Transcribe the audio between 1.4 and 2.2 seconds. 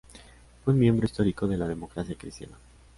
de la Democracia